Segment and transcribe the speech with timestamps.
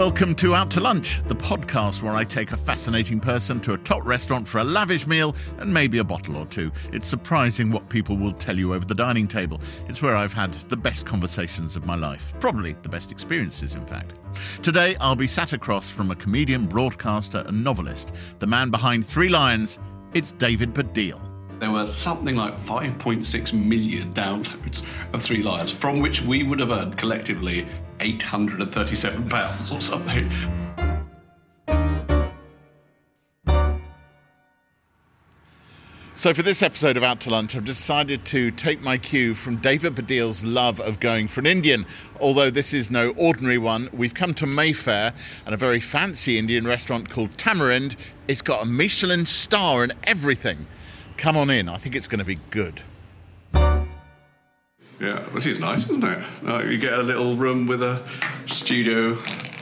[0.00, 3.76] Welcome to Out to Lunch, the podcast where I take a fascinating person to a
[3.76, 6.72] top restaurant for a lavish meal and maybe a bottle or two.
[6.90, 9.60] It's surprising what people will tell you over the dining table.
[9.88, 13.84] It's where I've had the best conversations of my life, probably the best experiences, in
[13.84, 14.14] fact.
[14.62, 19.28] Today, I'll be sat across from a comedian, broadcaster, and novelist, the man behind Three
[19.28, 19.78] Lions.
[20.14, 21.20] It's David Baddiel.
[21.58, 26.70] there were something like 5.6 million downloads of Three Lions, from which we would have
[26.70, 27.66] earned collectively
[28.00, 30.30] 837 pounds or something.
[36.20, 39.56] So, for this episode of Out to Lunch, I've decided to take my cue from
[39.56, 41.86] David Baddiel's love of going for an Indian.
[42.20, 45.14] Although this is no ordinary one, we've come to Mayfair
[45.46, 47.96] and a very fancy Indian restaurant called Tamarind.
[48.28, 50.66] It's got a Michelin star and everything.
[51.16, 52.82] Come on in, I think it's going to be good.
[55.00, 56.24] Yeah, this is nice, isn't it?
[56.46, 58.02] Uh, you get a little room with a
[58.46, 59.18] studio.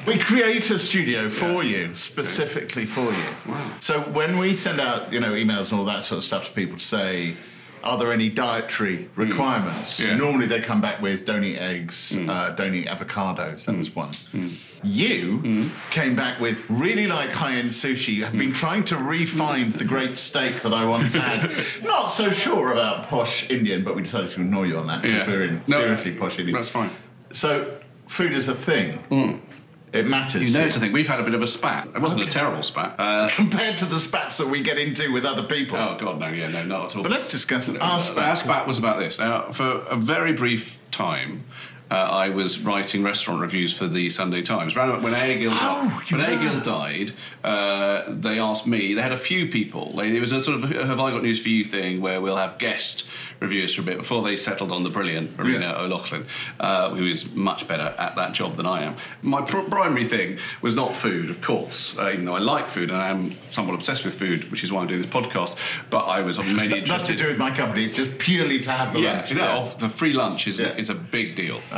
[0.06, 1.86] We create a studio for Yeah.
[1.89, 3.25] you, specifically for you.
[3.47, 3.70] Wow.
[3.78, 6.53] So when we send out, you know, emails and all that sort of stuff to
[6.53, 7.36] people to say,
[7.84, 9.98] are there any dietary requirements?
[9.98, 10.05] Hmm.
[10.05, 10.12] Yeah.
[10.15, 10.19] Hmm.
[10.19, 13.65] Normally they come back with don't eat eggs, uh, don't eat avocados.
[13.67, 14.11] That was one.
[14.84, 15.69] You Hmm.
[15.91, 18.15] came back with really like high-end sushi.
[18.15, 21.53] You have been trying to refine the great steak that I once had.
[21.83, 25.19] Not so sure about posh Indian, but we decided to ignore you on that because
[25.19, 25.27] Yeah.
[25.27, 26.55] we're in No, seriously posh Indian.
[26.56, 26.91] That's fine.
[27.33, 27.75] So
[28.06, 29.01] food is a thing.
[29.92, 30.50] It matters.
[30.53, 30.92] You know, it's a thing.
[30.92, 31.89] We've had a bit of a spat.
[31.94, 32.94] It wasn't a terrible spat.
[32.98, 35.78] Uh, compared to the spats that we get into with other people.
[35.78, 37.03] oh, God, no, yeah, no, not at all.
[37.03, 37.81] But let's discuss it.
[37.81, 38.39] Our Our spat.
[38.39, 39.19] spat was about this.
[39.19, 41.44] Now, for a very brief time,
[41.91, 44.77] uh, I was writing restaurant reviews for the Sunday Times.
[44.77, 46.20] When AA Gill, Oh, when.
[46.20, 47.12] AA Gill died,
[47.44, 48.94] uh, they asked me.
[48.94, 49.97] They had a few people.
[49.97, 52.36] They, it was a sort of "Have I got news for you?" thing where we'll
[52.36, 53.06] have guest
[53.41, 55.81] reviewers for a bit before they settled on the brilliant Marina Yeah.
[55.83, 56.27] O'Loughlin,
[56.59, 58.97] uh, who is much better at that job than I am.
[59.22, 62.91] My pr- primary thing was not food, of course, uh, even though I like food
[62.91, 65.56] and I am somewhat obsessed with food, which is why I'm doing this podcast.
[65.88, 67.84] But I was mainly Nothing to do with my company.
[67.84, 69.31] It's just purely to have the Yeah, lunch.
[69.31, 70.75] you know, off- the free lunch is, Yeah.
[70.76, 71.60] is a big deal.
[71.70, 71.78] Uh,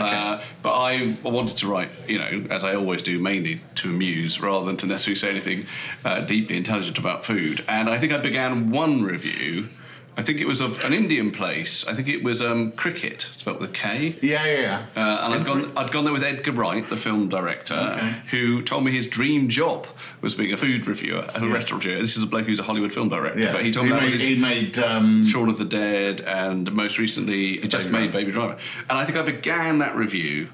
[0.63, 4.65] but I wanted to write, you know, as I always do, mainly to amuse rather
[4.67, 5.67] than to necessarily say anything
[6.05, 7.65] uh, deeply intelligent about food.
[7.69, 9.69] And I think I began one review.
[10.17, 11.87] I think it was of an Indian place.
[11.87, 14.15] I think it was um, Cricket, spelled with a K.
[14.21, 14.87] Yeah, yeah, yeah.
[14.97, 18.17] Uh, and I'd gone, I'd gone there with Edgar Wright, the film director, Okay.
[18.31, 19.87] who told me his dream job
[20.21, 22.01] was being a food reviewer, a restaurant reviewer.
[22.01, 23.53] This is a bloke who's a Hollywood film director, yeah.
[23.53, 27.59] but he told me made, he made um, Shaun of the Dead, and most recently,
[27.61, 28.59] he just Baby made Baby Driver.
[28.89, 30.49] And I think I began that review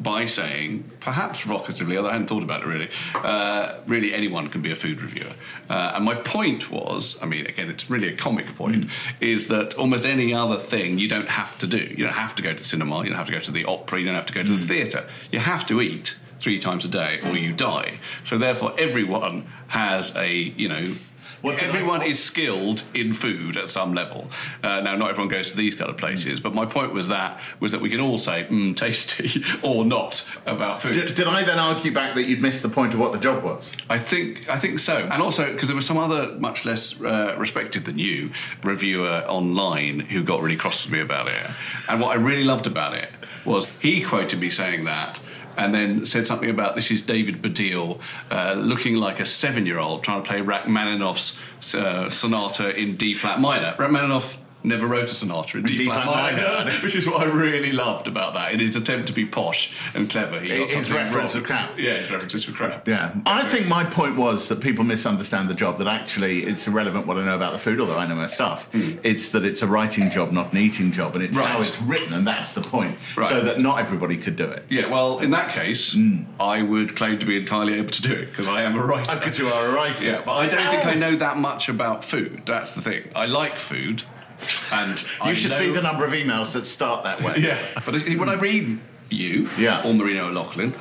[0.00, 4.62] by saying, perhaps provocatively, although I hadn't thought about it really, uh, really anyone can
[4.62, 5.32] be a food reviewer.
[5.68, 9.74] Uh, and my point was, I mean, again, it's really a comic point, is that
[9.74, 11.78] almost any other thing you don't have to do.
[11.78, 13.64] You don't have to go to the cinema, you don't have to go to the
[13.64, 15.06] opera, you don't have to go to the theatre.
[15.30, 17.98] You have to eat three times a day or you die.
[18.24, 20.94] So therefore, everyone has a, you know,
[21.42, 24.30] What I- everyone is skilled in food at some level.
[24.62, 27.40] Uh, now, not everyone goes to these kind of places, but my point was that
[27.60, 30.94] was that we can all say mm, tasty or not about food.
[30.94, 33.42] Did, did I then argue back that you'd missed the point of what the job
[33.42, 33.72] was?
[33.90, 37.34] I think I think so, and also because there was some other much less uh,
[37.38, 38.30] respected than you
[38.62, 41.50] reviewer online who got really cross with me about it.
[41.88, 43.10] And what I really loved about it
[43.44, 45.18] was he quoted me saying that.
[45.56, 50.22] And then said something about this is David Baddiel uh, looking like a seven-year-old trying
[50.22, 53.74] to play Rachmaninoff's uh, sonata in D flat minor.
[53.78, 58.08] Rachmaninoff never wrote a sonata in D, flat, minor, which is what I really loved
[58.08, 58.52] about that.
[58.52, 61.42] In his attempt to be posh and clever, he got His reference wrong.
[61.42, 61.78] to crap.
[61.78, 62.86] Yeah, his references to crap.
[62.86, 63.14] Yeah.
[63.26, 67.18] I think my point was that people misunderstand the job, that actually it's irrelevant what
[67.18, 68.66] I know about the food, although I know my stuff.
[68.72, 68.96] Hmm.
[69.02, 71.36] It's that it's a writing job, not an eating job, and it's.
[71.36, 71.48] Right.
[71.48, 72.96] how it's written, and that's the point.
[73.16, 73.28] Right.
[73.28, 74.64] So that not everybody could do it.
[74.68, 76.22] Yeah, well, in that case, hmm.
[76.40, 79.12] I would claim to be entirely able to do it because I am a writer.
[79.12, 80.04] Oh, because you are a writer.
[80.04, 80.98] Yeah, but I don't think I ah.
[80.98, 82.42] know that much about food.
[82.46, 83.10] That's the thing.
[83.14, 84.02] I like food,
[84.72, 87.36] and You I should know- see the number of emails that start that way.
[87.38, 88.78] Yeah, but when I read
[89.10, 89.82] you Yeah.
[89.84, 90.74] or Marina O'Loughlin,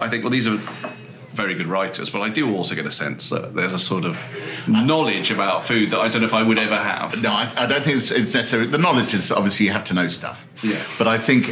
[0.00, 0.58] I think well these are
[1.32, 4.18] very good writers, but I do also get a sense that there's a sort of
[4.68, 7.22] knowledge about food that I don't know if I would ever have.
[7.22, 8.66] No, I, I don't think it's, it's necessary.
[8.66, 10.46] The knowledge is obviously you have to know stuff.
[10.62, 10.82] Yeah.
[10.98, 11.46] But I think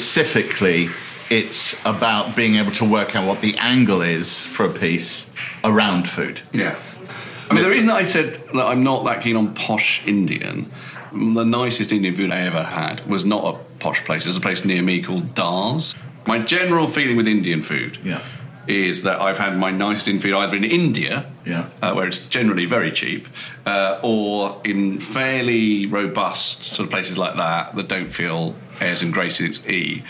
[0.00, 0.88] specifically
[1.30, 5.30] it's about being able to work out what the angle is for a piece
[5.62, 6.40] around food.
[6.52, 6.74] Yeah.
[7.48, 10.70] I mean, the reason I said that I'm not that keen on posh Indian,
[11.12, 14.24] the nicest Indian food I ever had was not a posh place.
[14.24, 15.94] There's a place near me called Dars.
[16.26, 18.20] My general feeling with Indian food Yeah.
[18.66, 21.64] is that I've had my nicest Indian food either in India, Yeah.
[21.82, 23.26] uh, where it's generally very cheap,
[23.66, 29.12] uh, or in fairly robust sort of places like that that don't feel airs and
[29.12, 30.02] graces E.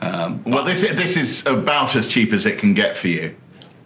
[0.00, 3.34] Um, Well, this this is about as cheap as it can get for you.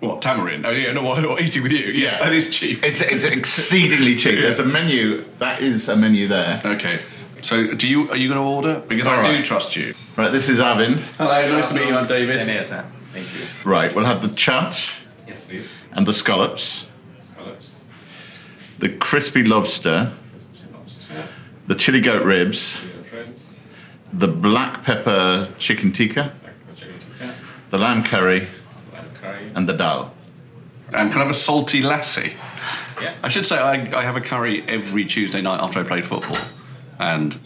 [0.03, 0.67] What tamarind?
[0.67, 1.93] Oh yeah, no, what, what, eating with you?
[1.93, 2.25] Yes, Yeah.
[2.25, 2.83] that is cheap.
[2.83, 4.41] It's it's exceedingly cheap.
[4.43, 5.25] There's a menu.
[5.39, 6.61] That is a menu there.
[6.65, 7.03] Okay.
[7.41, 8.81] So, do you are you going to order?
[8.89, 9.95] Because I All do trust you.
[10.17, 10.33] Right.
[10.33, 10.99] This is Arvind.
[11.19, 11.95] Hello, nice to meet you.
[11.95, 12.37] I'm David.
[12.37, 12.85] Same here, sir.
[13.13, 13.47] Thank you.
[13.65, 13.95] Right.
[13.95, 15.69] We'll have the chaat Yes, please.
[15.93, 16.87] and the scallops,
[17.21, 17.85] Scallops.
[18.81, 20.13] the crispy lobster,
[20.73, 21.29] Lobster.
[21.69, 23.55] the chili goat ribs, Potato ribs.
[24.13, 27.35] the black pepper chicken tikka, Black pepper chicken tikka.
[27.71, 28.49] the Lamb curry.
[29.55, 30.13] And the dal.
[30.93, 32.33] And can I have a salty lassi?
[33.01, 33.19] Yes.
[33.25, 36.37] I should say I, I have a curry every Tuesday night after I played football,
[36.99, 37.39] and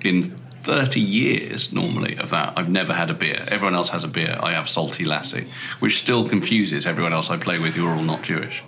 [0.00, 0.34] in
[0.64, 3.44] 30 years normally of that, I've never had a beer.
[3.48, 4.38] Everyone else has a beer.
[4.42, 5.46] I have salty lassi,
[5.80, 8.62] which still confuses everyone else I play with who are all not Jewish.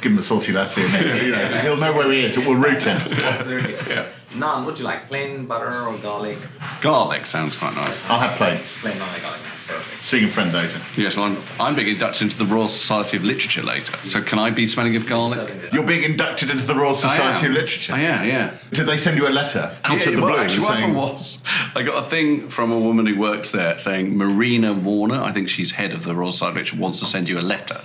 [0.00, 0.82] Give him a salty latte.
[0.82, 2.36] and he'll- you know, he'll know where he is.
[2.36, 2.96] It will root him.
[3.12, 3.74] Absolutely.
[3.92, 4.06] Yeah.
[4.34, 6.38] Naan, would you like plain butter or garlic?
[6.80, 8.04] Garlic sounds quite nice.
[8.08, 8.60] I'll have plain.
[8.80, 9.40] Plain naan, garlic.
[9.68, 10.04] Perfect.
[10.06, 10.80] Seeing friend later.
[10.96, 13.96] Yes, well, I'm, I'm being inducted into the Royal Society of Literature later.
[14.06, 15.72] So can I be smelling of garlic?
[15.72, 17.92] You're being inducted into the Royal Society of Literature.
[17.92, 18.54] I am, yeah.
[18.72, 20.80] Did they send you a letter out Yeah, of the well, blue actually, what saying,
[20.80, 21.38] happened was
[21.74, 25.48] I got a thing from a woman who works there saying Marina Warner, I think
[25.48, 27.82] she's head of the Royal Society of Literature, wants to send you a letter.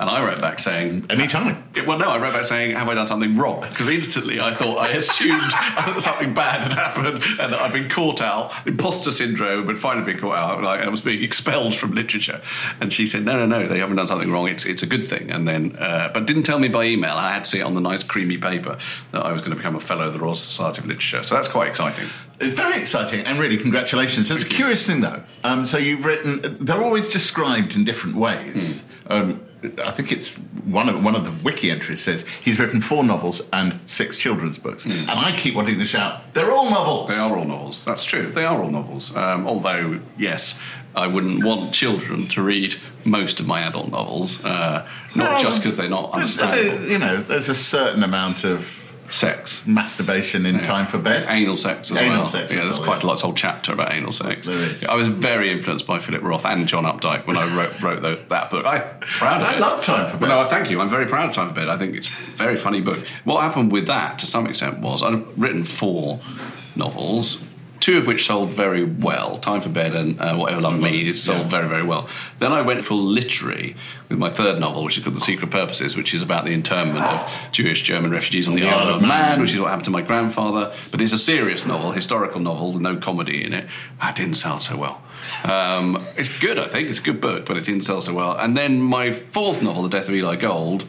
[0.00, 1.64] And I wrote back saying, any time?
[1.86, 4.78] Well, no, I wrote back saying, "Have I done something wrong?" Because instantly I thought
[4.78, 5.42] I assumed
[6.02, 10.20] something bad had happened and that I'd been caught out, imposter syndrome, and finally been
[10.20, 12.40] caught out, like I was being expelled from literature.
[12.80, 14.48] And she said, "No, no, no, they haven't done something wrong.
[14.48, 17.14] It's it's a good thing." And then, uh, but didn't tell me by email.
[17.14, 18.78] I had to see it on the nice creamy paper
[19.12, 21.22] that I was going to become a fellow of the Royal Society of Literature.
[21.22, 22.08] So that's quite exciting.
[22.40, 24.30] It's very exciting and really congratulations.
[24.30, 25.22] It's a curious thing though.
[25.44, 28.84] Um, so you've written, they're always described in different ways.
[29.06, 29.40] Um,
[29.84, 30.30] I think it's
[30.64, 34.58] one of one of the wiki entries says he's written four novels and six children's
[34.58, 37.84] books, and I keep wanting to shout, "They're all novels." They are all novels.
[37.84, 38.30] That's true.
[38.32, 39.14] They are all novels.
[39.14, 40.58] Um, although, yes,
[40.96, 42.74] I wouldn't want children to read
[43.04, 46.78] most of my adult novels, uh, not No, just because they're not understandable.
[46.78, 48.81] there- you know, there's a certain amount of
[49.12, 49.66] Sex.
[49.66, 51.26] masturbation in time for bed.
[51.28, 52.26] Anal sex as Anal well.
[52.26, 53.06] sex yeah, there's well, quite yeah.
[53.06, 54.46] a lot, whole chapter about anal sex.
[54.46, 54.84] There is.
[54.84, 58.22] I was very influenced by Philip Roth and John Updike when I wrote, wrote tho-
[58.30, 58.64] that book.
[58.64, 59.60] I'm proud of I it.
[59.60, 60.28] love Time for Bed.
[60.30, 60.80] Well, no, thank you.
[60.80, 61.68] I'm very proud of Time for Bed.
[61.68, 63.04] I think it's a very funny book.
[63.24, 66.18] What happened with that, to some extent, was I'd written four
[66.74, 67.38] novels.
[67.82, 69.38] Two of which sold very well.
[69.38, 71.48] Time for Bed and uh, Whatever Love Means it sold Yeah.
[71.48, 72.06] very, very well.
[72.38, 73.74] Then I went for literary
[74.08, 77.04] with my third novel, which is called The Secret Purposes, which is about the internment
[77.04, 80.00] of Jewish German refugees on the, Isle of Man, which is what happened to my
[80.02, 80.72] grandfather.
[80.92, 83.66] But it's a serious novel, historical novel, no comedy in it.
[84.00, 85.02] That didn't sell so well.
[85.42, 86.88] Um, it's good, I think.
[86.88, 88.36] It's a good book, but it didn't sell so well.
[88.38, 90.84] And then my fourth novel, The Death of Eli Gold,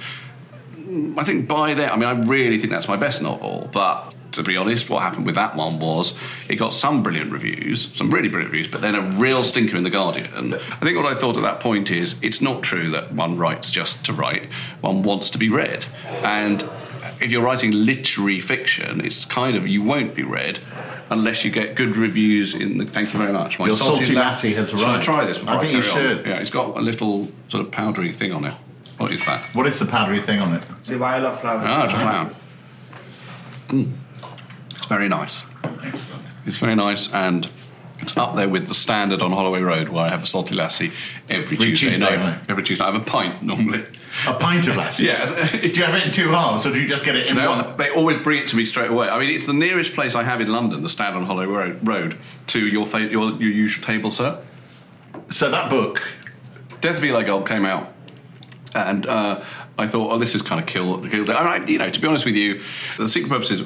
[1.18, 3.68] I think by then, I mean, I really think that's my best novel.
[3.74, 6.14] But to be honest, what happened with that one was
[6.50, 9.84] it got some brilliant reviews, some really brilliant reviews, but then a real stinker in
[9.84, 10.34] The Guardian.
[10.34, 13.38] And I think what I thought at that point is it's not true that one
[13.38, 14.52] writes just to write,
[14.82, 15.86] one wants to be read.
[16.24, 16.68] And
[17.22, 20.60] if you're writing literary fiction, it's kind of, you won't be read.
[21.10, 22.86] Unless you get good reviews in the.
[22.86, 23.60] Thank you very much.
[23.60, 25.04] My Your salty latte has Should I arrived.
[25.04, 26.18] try this before I I, think you carry on?
[26.18, 26.26] should.
[26.26, 28.54] Yeah, it's got a little sort of powdery thing on it.
[28.98, 29.44] What is that?
[29.54, 30.66] What is the powdery thing on it?
[30.86, 31.66] The vial of flowers.
[31.70, 32.36] Ah, it's a flower.
[33.68, 33.92] Mm.
[34.84, 35.46] It's very nice.
[35.64, 36.24] Excellent.
[36.46, 37.50] It's very nice, and
[38.00, 40.92] it's up there with the standard on Holloway Road, where I have a salty lassi
[41.30, 42.42] every, Every Tuesday, Tuesday night.
[42.50, 43.86] Every Tuesday, I have a pint normally.
[44.28, 45.06] A pint of lassi.
[45.06, 45.26] Yeah.
[45.62, 47.48] Do you have it in two halves, or do you just get it in They,
[47.48, 47.78] one?
[47.78, 49.08] they always bring it to me straight away.
[49.08, 52.18] I mean, it's the nearest place I have in London, the stand on Holloway Road,
[52.48, 54.38] to your, fa- your your usual table, sir.
[55.30, 56.02] So that book,
[56.82, 57.94] Death of Eli Gold came out,
[58.76, 59.42] and uh,
[59.78, 61.02] I thought, oh, this is kind of kill.
[61.06, 62.62] And I, you know, to be honest with you,
[62.98, 63.64] the secret purposes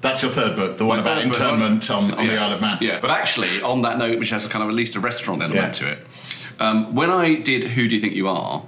[0.00, 2.36] that's your third book, the one about Third book, internment on, on the.
[2.38, 2.78] Isle of Man.
[2.80, 5.42] Yeah, but actually, on that note, which has a kind of at least a restaurant
[5.42, 5.86] element Yeah.
[5.86, 6.06] to it,
[6.58, 8.62] um, when I did Who Do You Think You Are,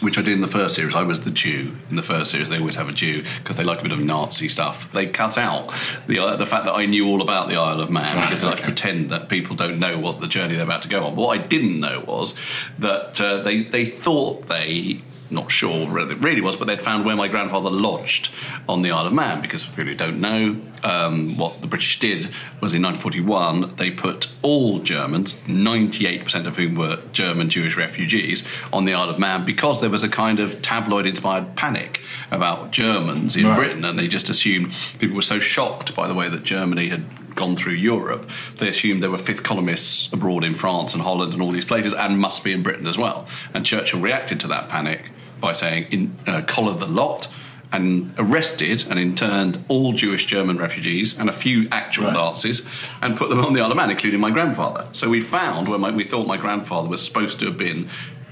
[0.00, 2.48] which I did in the first series, I was the Jew in the first series.
[2.48, 4.90] They always have a Jew because they like a bit of Nazi stuff.
[4.92, 5.74] They cut out
[6.06, 8.40] the uh, the fact that I knew all about the Isle of Man Right, because
[8.40, 11.04] they like to pretend that people don't know what the journey they're about to go
[11.04, 11.14] on.
[11.16, 12.34] But what I didn't know was
[12.78, 15.02] that uh, they they thought they.
[15.30, 18.30] Not sure whether it really was, but they'd found where my grandfather lodged
[18.68, 21.98] on the Isle of Man because for people who don't know, um, what the British
[22.00, 28.44] did was in 1941 they put all Germans, 98% of whom were German Jewish refugees,
[28.72, 32.70] on the Isle of Man because there was a kind of tabloid inspired panic about
[32.72, 33.56] Germans in Right.
[33.56, 37.34] Britain and they just assumed people were so shocked by the way that Germany had
[37.34, 41.40] gone through Europe, they assumed there were fifth columnists abroad in France and Holland and
[41.40, 43.26] all these places and must be in Britain as well.
[43.54, 47.28] And Churchill reacted to that panic by saying, in, uh, collar the lot
[47.72, 52.14] and arrested and interned all Jewish German refugees and a few actual Right.
[52.14, 52.62] Nazis
[53.00, 54.86] and put them on the Isle of Man, including my grandfather.
[54.92, 57.88] So we found where my, we thought my grandfather was supposed to have been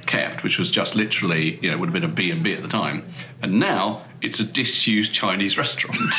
[0.06, 2.62] kept, which was just literally, you know, would have been a B and B at
[2.62, 3.12] the time,
[3.42, 6.12] and now it's a disused Chinese restaurant.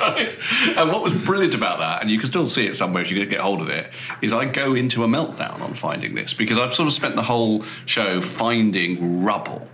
[0.00, 3.26] and what was brilliant about that, and you can still see it somewhere if you
[3.26, 3.90] get hold of it,
[4.22, 7.22] is I go into a meltdown on finding this because I've sort of spent the
[7.22, 9.68] whole show finding rubble.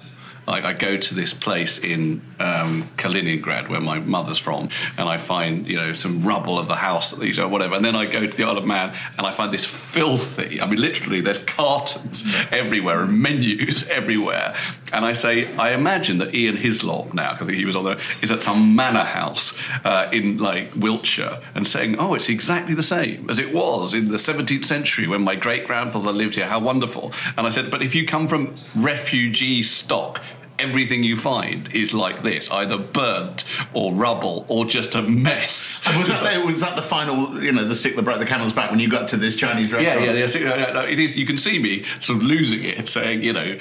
[0.47, 4.69] Like I go to this place in um, Kaliningrad where my mother's from,
[4.99, 7.95] and I find you know some rubble of the house that or whatever, and then
[7.95, 10.61] I go to the Isle of Man and I find this filthy.
[10.61, 14.55] I mean, literally, there's cartons everywhere and menus everywhere,
[14.93, 18.31] and I say I imagine that Ian Hislop now because he was on there is
[18.31, 23.29] at some manor house uh, in like Wiltshire and saying, oh, it's exactly the same
[23.31, 26.47] as it was in the 17th century when my great grandfather lived here.
[26.47, 27.13] How wonderful!
[27.37, 30.21] And I said, but if you come from refugee stock
[30.63, 35.83] everything you find is like this, either burnt or rubble or just a mess.
[35.87, 38.27] And was that the, was that the final, you know, the stick that broke the
[38.27, 40.07] camel's back when you got to this Chinese restaurant?
[40.07, 40.25] yeah, yeah.
[40.25, 41.17] Uh, yeah, uh, no, It is.
[41.17, 43.59] You can see me sort of losing it, saying, you know.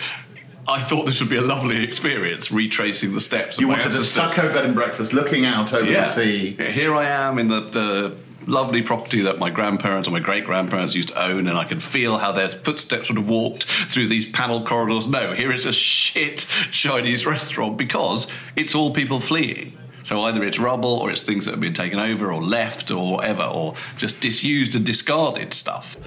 [0.68, 3.58] I thought this would be a lovely experience, retracing the steps.
[3.58, 6.02] Of You wanted a stucco bed and breakfast, looking out over yeah.
[6.02, 6.56] the sea.
[6.58, 8.18] Yeah, Here I am in the, the
[8.48, 11.80] lovely property that my grandparents or my great grandparents used to own, and I can
[11.80, 15.08] feel how their footsteps would have walked through these panel corridors.
[15.08, 19.78] No, here is a shit Chinese restaurant because it's all people fleeing.
[20.04, 23.14] So either it's rubble or it's things that have been taken over or left or
[23.14, 25.98] whatever, or just disused and discarded stuff.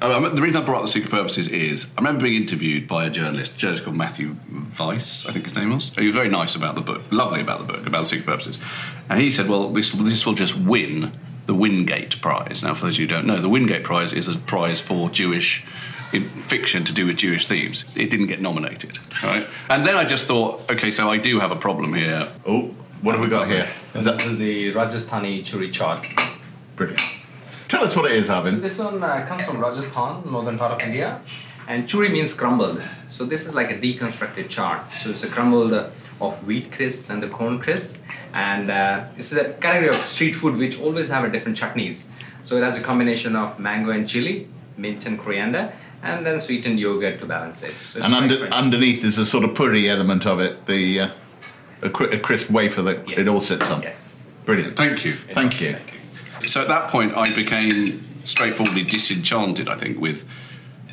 [0.00, 3.06] Um, the reason I brought up the secret purposes is I remember being interviewed by
[3.06, 4.36] a journalist, a journalist called Matthew
[4.78, 5.90] Weiss, I think his name was.
[5.90, 8.58] He was very nice about the book, lovely about the book, about the secret purposes.
[9.08, 11.12] And he said, well, this, this will just win
[11.46, 12.62] the Wingate Prize.
[12.62, 15.64] Now, for those who don't know, the Wingate Prize is a prize for Jewish
[16.12, 17.84] in fiction to do with Jewish themes.
[17.96, 19.46] It didn't get nominated, right?
[19.68, 22.28] And then I just thought, okay, so I do have a problem here.
[22.46, 23.68] Oh, what have we got here?
[23.94, 26.06] Is This is the Rajasthani churi chaat.
[26.76, 27.00] brilliant?
[27.68, 28.60] Tell us what it is, So Arvind.
[28.62, 31.20] this one uh, comes from Rajasthan, northern part of India,
[31.66, 32.80] and churi means crumbled.
[33.08, 34.90] So this is like a deconstructed chaat.
[35.02, 35.88] So it's a crumbled uh,
[36.20, 38.02] of wheat crisps and the corn crisps,
[38.32, 42.06] and uh, this is a category of street food which always have a different chutneys.
[42.42, 46.78] So it has a combination of mango and chili, mint and coriander, and then sweetened
[46.78, 47.74] yogurt to balance it.
[47.86, 51.08] So And under, underneath is a sort of puri element of it, the uh,
[51.82, 53.18] a, cri- a crisp wafer that Yes.
[53.18, 53.82] it all sits on.
[53.82, 54.22] Yes.
[54.44, 54.74] Brilliant.
[54.76, 55.16] Thank you.
[55.32, 55.76] Thank you.
[56.46, 60.26] So at that point, I became straightforwardly disenchanted, I think, with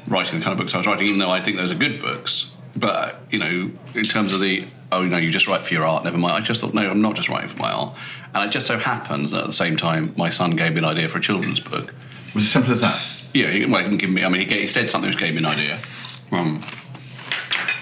[0.08, 2.02] writing the kind of books I was writing, even though I think those are good
[2.02, 2.52] books.
[2.76, 6.04] But, you know, in terms of the, oh, no, you just write for your art,
[6.04, 6.34] never mind.
[6.34, 7.98] I just thought, no, I'm not just writing for my art.
[8.34, 10.86] And it just so happens that at the same time, my son gave me an
[10.86, 11.94] idea for a children's book.
[12.30, 13.00] It was as simple as that.
[13.34, 15.20] Yeah, he, well, he didn't give me, I mean, he, gave, he said something which
[15.20, 15.80] gave me an idea,
[16.32, 16.62] um,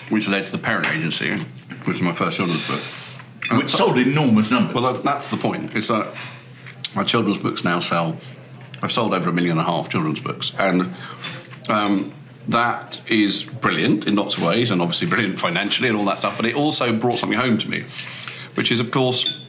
[0.09, 2.81] which led to The Parent Agency, which was my first children's book.
[3.51, 4.75] Which sold enormous numbers.
[4.75, 5.75] Well, that's, that's the point.
[5.75, 6.13] It's that
[6.95, 8.17] my children's books now sell.
[8.83, 10.95] I've sold over a million and a half children's books, and
[11.67, 12.13] um,
[12.49, 16.35] that is brilliant in lots of ways, and obviously brilliant financially and all that stuff.
[16.35, 17.85] But it also brought something home to me,
[18.55, 19.47] which is, of course,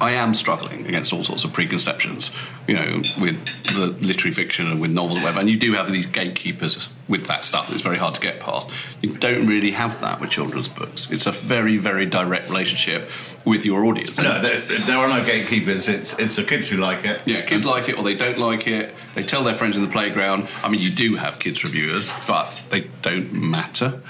[0.00, 2.30] I am struggling against all sorts of preconceptions,
[2.66, 3.44] you know, with
[3.76, 5.38] the literary fiction and with novels whatever.
[5.38, 8.68] And you do have these gatekeepers with that stuff that's very hard to get past.
[9.02, 11.08] You don't really have that with children's books.
[11.10, 13.08] It's a very, very direct relationship
[13.44, 14.16] with your audience.
[14.18, 15.88] no, there, there are no gatekeepers.
[15.88, 17.20] It's it's the kids who like it.
[17.26, 18.94] Yeah, kids like it or they don't like it.
[19.14, 20.48] They tell their friends in the playground.
[20.62, 24.02] I mean, you do have kids reviewers, but they don't matter.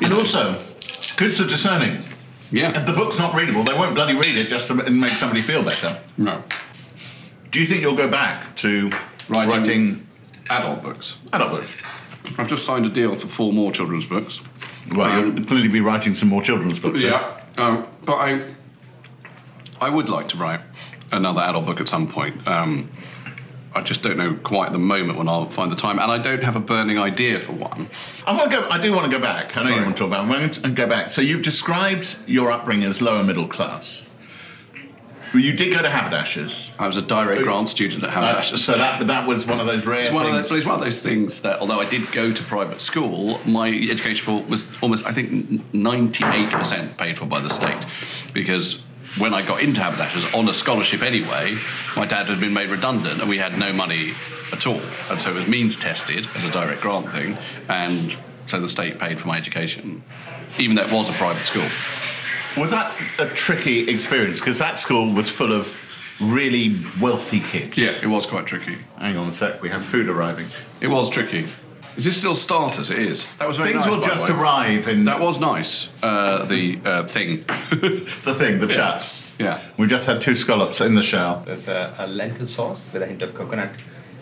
[0.00, 0.62] And also,
[1.16, 2.02] kids are discerning.
[2.50, 2.78] Yeah.
[2.78, 5.62] If the book's not readable, they won't bloody read it just to make somebody feel
[5.64, 5.98] better.
[6.16, 6.44] No.
[7.50, 8.90] Do you think you'll go back to
[9.28, 10.06] Writing- writing
[10.50, 11.16] Adult books.
[11.32, 11.82] adult books?
[12.38, 14.40] I've just signed a deal for four more children's books.
[14.92, 17.02] Well, Um, you'll clearly be writing some more children's books.
[17.02, 17.32] Yeah.
[17.58, 18.42] Um, but I,
[19.80, 20.60] I would like to write
[21.12, 22.46] another adult book at some point.
[22.48, 22.90] Um,
[23.74, 26.42] I just don't know quite the moment when I'll find the time, and I don't
[26.42, 27.90] have a burning idea for one.
[28.26, 28.68] I want to go.
[28.70, 29.54] I do want to go back.
[29.56, 30.20] I know you want to talk about.
[30.20, 30.22] it.
[30.22, 31.10] I'm going to go back.
[31.10, 34.04] So you've described your upbringing as lower middle class.
[35.34, 36.70] You did go to haberdashers.
[36.78, 38.64] I was a direct grant student at Haberdashers.
[38.64, 40.48] so that that was one of those rare It's one, of things.
[40.48, 43.40] those, but it's one of those things that, although I did go to private school,
[43.44, 47.76] my education for was almost, I think, ninety-eight percent paid for by the state,
[48.32, 48.80] because
[49.18, 51.56] when I got into haberdashers on a scholarship anyway,
[51.96, 54.12] my dad had been made redundant, and we had no money
[54.52, 54.80] at all,
[55.10, 57.36] and so it was means tested as a direct grant thing,
[57.68, 60.02] and so the state paid for my education,
[60.58, 61.66] even though it was a private school.
[62.56, 64.40] Was that a tricky experience?
[64.40, 65.74] Because that school was full of
[66.20, 67.76] really wealthy kids.
[67.76, 68.78] Yeah, it was quite tricky.
[68.98, 69.60] Hang on a sec.
[69.60, 70.48] We have food arriving.
[70.80, 71.46] It was tricky.
[71.96, 72.90] Is this still starters?
[72.90, 73.36] It is.
[73.38, 74.36] That was very Things nice, will by the just way.
[74.36, 75.88] arrive in That was nice.
[76.02, 77.38] Uh, the uh, thing.
[77.70, 79.10] the thing, the chaat.
[79.38, 79.62] yeah.
[79.78, 81.42] We just had two scallops in the shell.
[81.46, 83.70] There's a, a lentil sauce with a hint of coconut,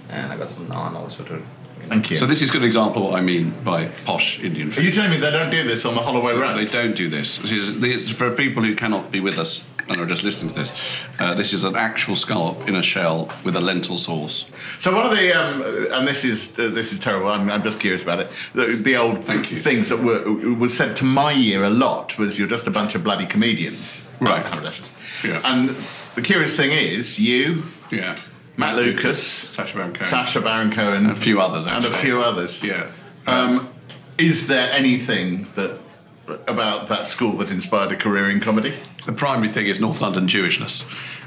[0.08, 1.42] and I got some naan also to
[1.88, 2.18] Thank you.
[2.18, 4.84] So this is a good example of what I mean by posh Indian Are food.
[4.84, 7.38] you telling me they don't do this on the Holloway They don't do this.
[7.38, 10.54] This is this, for people who cannot be with us and are just listening to
[10.60, 10.72] this.
[11.18, 14.46] Uh, this is an actual scallop in a shell with a lentil sauce.
[14.78, 15.62] So one of the um,
[15.92, 17.28] and this is uh, this is terrible.
[17.28, 18.30] I'm, I'm just curious about it.
[18.54, 22.48] The, the old things that were was said to my ear a lot was you're
[22.48, 24.44] just a bunch of bloody comedians, Right.
[25.24, 25.40] Yeah.
[25.44, 25.74] And
[26.14, 28.18] the curious thing is you, Yeah.
[28.56, 30.06] Matt Lucas, Sacha Baron Cohen.
[30.06, 32.62] Sacha Baron Cohen, And a few others, and a few others.
[32.62, 32.90] Yeah.
[33.26, 33.68] Um,
[34.16, 35.80] is there anything that
[36.46, 38.74] about that school that inspired a career in comedy?
[39.06, 40.84] The primary thing is North London Jewishness.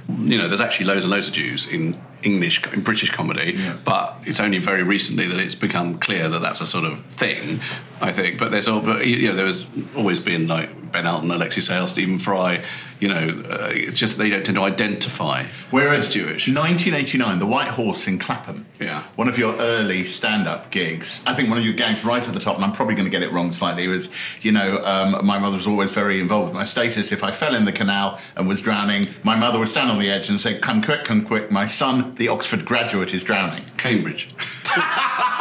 [0.08, 4.18] You know, there's actually loads and loads of Jews in English, in British comedy, but
[4.26, 7.60] it's only very recently that it's become clear that that's a sort of thing.
[8.00, 11.30] I think, but there's all, but, you know, there there's always been like Ben Elton,
[11.30, 12.64] Alexei Sayle, Stephen Fry.
[13.00, 16.48] You know, uh, it's just they don't tend to identify Whereas Jewish.
[16.48, 18.66] 1989, the White Horse in Clapham.
[18.80, 19.04] Yeah.
[19.16, 21.22] One of your early stand-up gigs.
[21.26, 23.12] I think one of your gags right at the top, and I'm probably going to
[23.12, 24.10] get it wrong slightly, was
[24.42, 27.12] you know um, my mother was always very involved with my status.
[27.12, 30.10] If I fell in the canal and was drowning, my mother would stand on the
[30.10, 31.52] edge and say, "Come quick, come quick!
[31.52, 34.30] My son, the Oxford graduate, is drowning." Cambridge.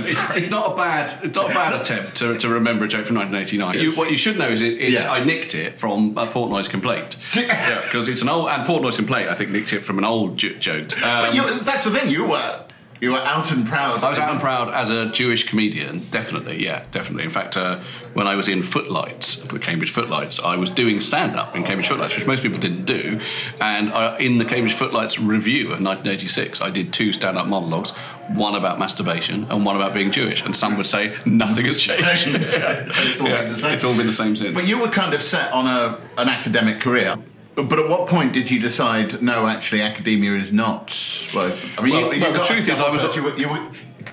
[0.00, 3.06] it's, it's not a bad it's not a bad attempt to, to remember a joke
[3.06, 3.78] from 1989.
[3.84, 5.10] You, what you should know is it, it's, Yeah.
[5.12, 7.16] I nicked it from a Portnoy's complaint.
[7.36, 9.28] yeah, because it's an old and Portnoy's complaint.
[9.28, 10.88] I think nicked it from an old j- joke.
[11.00, 12.08] But Um, you, that's the thing.
[12.10, 12.61] You were
[13.02, 14.02] you were out and proud.
[14.04, 17.24] I was out and proud as a Jewish comedian, definitely, yeah, definitely.
[17.24, 17.80] In fact, uh,
[18.14, 21.88] when I was in Footlights, the Cambridge Footlights, I was doing stand up in Cambridge
[21.88, 23.20] Footlights, which most people didn't do.
[23.60, 27.90] And I, in the Cambridge Footlights review of 1986, I did two stand up monologues,
[28.34, 30.44] one about masturbation and one about being Jewish.
[30.44, 32.02] And some would say nothing has changed.
[32.28, 33.72] it's all Yeah, been the same.
[33.74, 34.54] it's all been the same since.
[34.54, 37.16] But you were kind of set on a an academic career.
[37.54, 39.20] But at what point did you decide?
[39.22, 40.96] No, actually, academia is not.
[41.34, 43.48] Well, I mean, Well, you, you well, the truth is I was- you were, you
[43.48, 43.60] were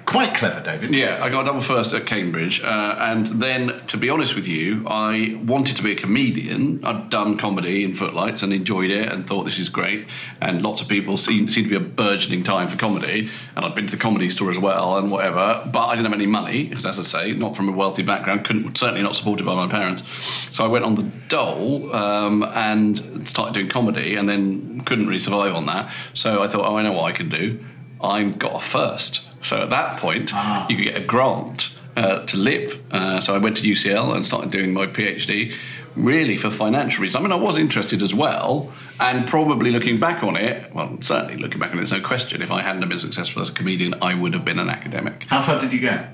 [0.05, 0.93] quite clever, David.
[0.93, 4.47] Yeah, I got a double first at Cambridge, uh, and then, to be honest with
[4.47, 6.83] you, I wanted to be a comedian.
[6.83, 10.07] I'd done comedy in Footlights and enjoyed it, and thought this is great.
[10.41, 13.75] And lots of people seem seem to be a burgeoning time for comedy, and I'd
[13.75, 15.67] been to the comedy store as well, and whatever.
[15.71, 18.45] But I didn't have any money, because as I say, not from a wealthy background,
[18.45, 20.03] couldn't certainly not supported by my parents.
[20.49, 25.19] So I went on the dole um, and started doing comedy, and then couldn't really
[25.19, 25.91] survive on that.
[26.13, 27.59] So I thought, oh, I know what I can do.
[28.01, 29.21] I got a first.
[29.41, 30.31] So at that point,
[30.69, 32.81] you could get a grant uh, to live.
[32.91, 35.53] Uh, so I went to UCL and started doing my PhD,
[35.95, 37.19] really for financial reasons.
[37.19, 41.37] I mean, I was interested as well, and probably looking back on it, well, certainly
[41.37, 42.41] looking back on it, there's no question.
[42.41, 45.23] If I hadn't have been successful as a comedian, I would have been an academic.
[45.27, 46.05] How far did you go?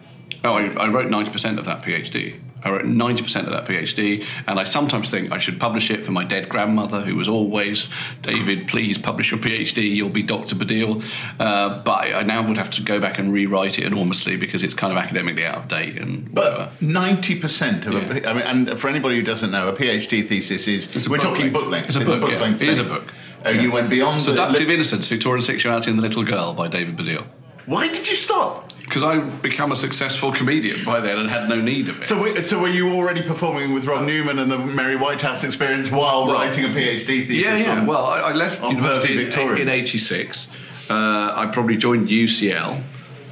[0.43, 2.39] Oh, I, I wrote 90% of that PhD.
[2.63, 6.11] I wrote 90% of that PhD, and I sometimes think I should publish it for
[6.11, 7.89] my dead grandmother, who was always,
[8.23, 10.55] David, please publish your PhD, you'll be Dr.
[10.55, 11.03] Baddiel.
[11.39, 14.73] Uh, but I now would have to go back and rewrite it enormously because it's
[14.73, 16.71] kind of academically out of date and whatever.
[16.71, 17.99] But ninety percent of Yeah.
[18.15, 21.17] a, I mean, and for anybody who doesn't know, a PhD thesis is It's we're
[21.17, 21.89] book talking book length.
[21.89, 22.39] It's a book, yeah.
[22.39, 23.11] length It is a book.
[23.45, 24.31] Oh, you went beyond the.
[24.31, 27.27] Seductive Innocence, Victorian Sexuality and the Little Girl by David Baddiel.
[27.67, 28.64] Why did you stop?
[28.85, 32.07] Because I become a successful comedian by then and had no need of it.
[32.07, 35.89] So, we, so were you already performing with Rob Newman and the Mary Whitehouse experience
[35.89, 37.43] while Well, writing a PhD thesis?
[37.45, 37.79] Yeah, yeah.
[37.79, 40.49] on- well, I, I left university in, in '86.
[40.87, 40.93] Uh,
[41.35, 42.81] I probably joined UCL,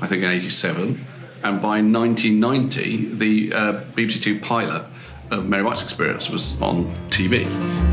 [0.01, 1.05] I think in '87,
[1.43, 4.85] and by 1990, the uh, BBC Two pilot
[5.29, 7.92] of Mary Whitehouse Experience was on TV.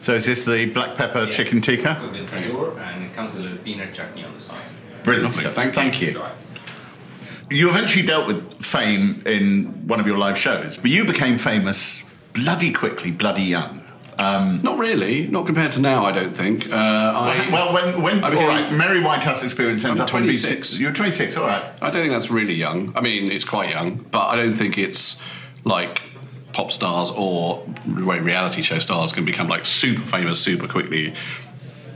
[0.00, 1.36] So is this the black pepper Yes.
[1.36, 1.96] chicken tikka?
[2.00, 4.56] Cooked in pure, and it comes with a little peanut chutney on the side.
[5.02, 5.34] Brilliant.
[5.34, 5.50] Lovely.
[5.50, 6.20] Thank, Thank you.
[7.50, 12.02] You eventually dealt with fame in one of your live shows, but you became famous
[12.32, 13.82] bloody quickly, bloody young.
[14.18, 16.04] Um, Not really, not compared to now.
[16.04, 16.70] I don't think.
[16.70, 20.22] Uh, I, well, when when I became- right, Mary Whitehouse experience ends I'm up on
[20.22, 20.42] BBC.
[20.46, 20.78] 26.
[20.78, 21.36] You're 26.
[21.36, 21.62] All right.
[21.82, 22.92] I don't think that's really young.
[22.94, 25.20] I mean, it's quite young, but I don't think it's
[25.64, 26.00] like
[26.54, 31.12] pop stars or re- reality show stars can become like super famous super quickly.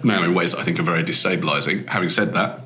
[0.03, 1.87] now in ways I think are very destabilizing.
[1.87, 2.61] Having said that,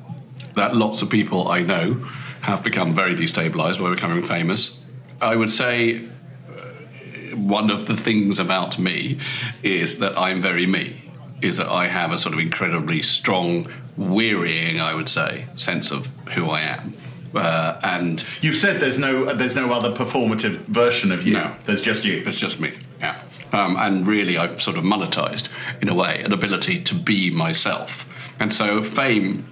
[0.55, 2.05] that lots of people I know
[2.41, 4.81] have become very destabilized by becoming famous.
[5.21, 9.19] I would say uh, one of the things about me
[9.61, 14.81] is that I'm very me, is that I have a sort of incredibly strong, wearying,
[14.81, 16.95] I would say, sense of who I am.
[17.33, 21.33] Uh, and You've said there's no there's no other performative version of you.
[21.33, 21.55] No.
[21.65, 22.23] There's just you.
[22.25, 23.21] It's just me, yeah.
[23.51, 25.47] Um, and really, I've sort of monetized,
[25.81, 28.09] in a way, an ability to be myself.
[28.39, 29.47] And so, fame,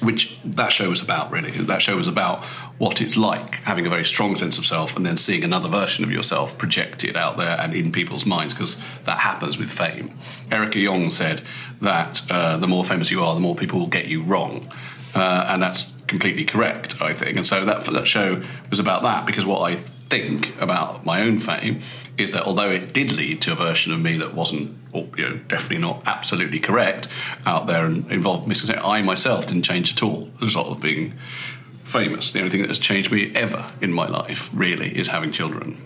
[0.00, 2.44] which that show was about, really, that show was about
[2.78, 6.04] what it's like having a very strong sense of self and then seeing another version
[6.04, 10.18] of yourself projected out there and in people's minds, because that happens with fame.
[10.50, 11.42] Erica Jong said
[11.80, 14.70] that uh, the more famous you are, the more people will get you wrong.
[15.14, 17.36] Uh, and that's completely correct, I think.
[17.36, 19.76] And so that that show was about that because what I
[20.08, 21.82] think about my own fame
[22.16, 25.28] is that although it did lead to a version of me that wasn't, or, you
[25.28, 27.08] know, definitely not absolutely correct
[27.44, 30.80] out there and involved misconception, I myself didn't change at all as a result of
[30.80, 31.14] being
[31.84, 32.32] famous.
[32.32, 35.82] The only thing that has changed me ever in my life, really, is having children.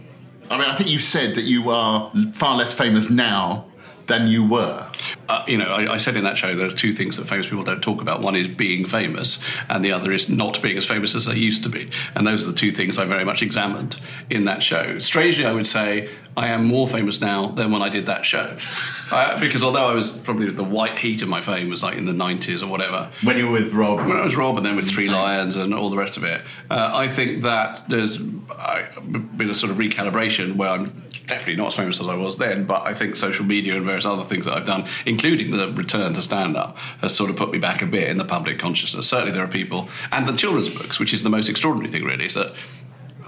[0.50, 3.66] I mean, I think you said that you are far less famous now
[4.10, 4.90] than you were.
[5.28, 7.48] Uh, you know, I, I said in that show there are two things that famous
[7.48, 8.20] people don't talk about.
[8.20, 11.62] One is being famous, and the other is not being as famous as they used
[11.62, 11.90] to be.
[12.16, 14.98] And those are the two things I very much examined in that show.
[14.98, 18.58] Strangely, I would say I am more famous now than when I did that show,
[19.12, 22.06] uh, because although I was probably the white heat of my fame was like in
[22.06, 23.10] the '90s or whatever.
[23.22, 23.98] When you were with Rob.
[24.00, 26.42] When I was Rob, and then with Three Lions and all the rest of it,
[26.68, 31.76] uh, I think that there's been a sort of recalibration where I'm definitely not as
[31.76, 34.54] famous as I was then, but I think social media and various other things that
[34.54, 37.86] I've done, including the return to stand up, has sort of put me back a
[37.86, 39.08] bit in the public consciousness.
[39.08, 42.26] Certainly, there are people, and the children's books, which is the most extraordinary thing, really,
[42.26, 42.54] is that.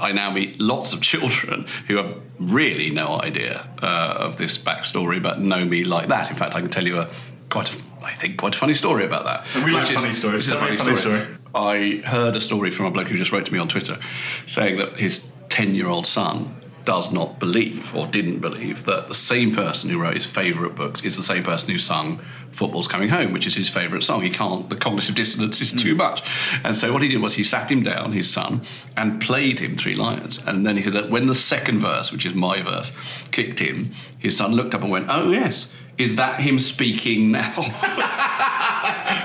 [0.01, 5.23] I now meet lots of children who have really no idea uh, of this backstory,
[5.23, 6.29] but know me like that.
[6.29, 7.09] In fact, I can tell you a
[7.51, 9.65] quite, a, I think, quite a funny story about that.
[9.65, 10.47] We like is- funny stories.
[10.47, 11.27] this is a funny funny story.
[11.55, 13.99] I heard a story from a bloke who just wrote to me on Twitter
[14.47, 19.15] saying that his 10 year old son does not believe or didn't believe that the
[19.15, 22.21] same person who wrote his favourite books is the same person who sung
[22.53, 24.23] Football's Coming Home, which is his favourite song.
[24.23, 25.99] He can't, the cognitive dissonance is too hmm.
[25.99, 26.23] much.
[26.65, 28.63] And so what he did was he sat him down, his son,
[28.97, 30.39] and played him Three Lions.
[30.47, 32.93] And then he said that when the second verse, which is my verse,
[33.31, 35.73] kicked in, his son looked up and went, Oh, yes.
[35.99, 37.55] Is that him speaking now?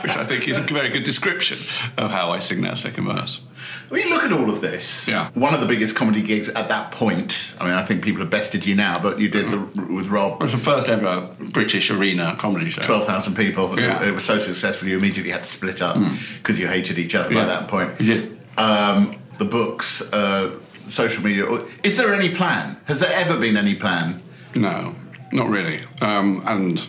[0.03, 1.57] Which I think is a very good description
[1.97, 3.41] of how I sing that second verse.
[3.89, 5.29] When you look at all of this, Yeah.
[5.33, 8.29] one of the biggest comedy gigs at that point, I mean, I think people have
[8.29, 10.41] bested you now, but you did the, with Rob.
[10.41, 12.81] It was the first ever British arena comedy show.
[12.81, 13.79] 12,000 people.
[13.79, 14.03] Yeah.
[14.03, 15.97] It was so successful, you immediately had to split up
[16.35, 17.99] because you hated each other by that point.
[17.99, 18.37] You did.
[18.57, 20.51] Um, the books, uh,
[20.87, 21.45] social media.
[21.83, 22.77] Is there any plan?
[22.85, 24.21] Has there ever been any plan?
[24.55, 24.95] No,
[25.31, 25.81] not really.
[26.01, 26.81] Um, and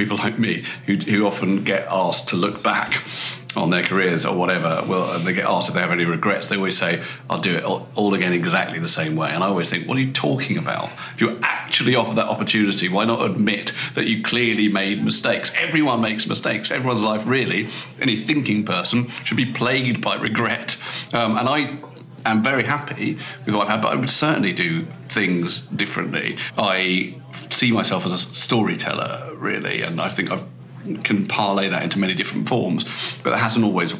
[0.00, 3.02] people like me, who, who often get asked to look back
[3.56, 6.46] on their careers or whatever, well, and they get asked if they have any regrets,
[6.46, 9.30] they always say, I'll do it all, all again exactly the same way.
[9.30, 10.90] And I always think, what are you talking about?
[11.14, 15.52] If you're actually offered that opportunity, why not admit that you clearly made mistakes?
[15.56, 16.70] Everyone makes mistakes.
[16.70, 17.68] Everyone's life, really,
[18.00, 20.76] any thinking person should be plagued by regret.
[21.12, 21.78] Um, and I
[22.24, 26.36] am very happy with what I've had, but I would certainly do things differently.
[26.58, 27.16] I
[27.50, 30.42] see myself as a storyteller, really, and I think I
[31.04, 32.84] can parlay that into many different forms,
[33.22, 33.94] but it hasn't always